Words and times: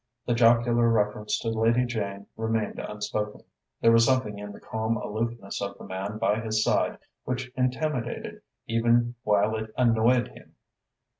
The 0.25 0.33
jocular 0.33 0.89
reference 0.89 1.37
to 1.41 1.49
Lady 1.49 1.85
Jane 1.85 2.25
remained 2.35 2.79
unspoken. 2.79 3.41
There 3.81 3.91
was 3.91 4.03
something 4.03 4.39
in 4.39 4.51
the 4.51 4.59
calm 4.59 4.97
aloofness 4.97 5.61
of 5.61 5.77
the 5.77 5.83
man 5.85 6.17
by 6.17 6.39
his 6.39 6.63
side 6.63 6.97
which 7.23 7.51
intimidated 7.55 8.41
even 8.65 9.13
while 9.21 9.55
it 9.55 9.71
annoyed 9.77 10.29
him. 10.29 10.55